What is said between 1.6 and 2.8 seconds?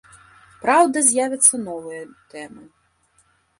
новыя тэмы.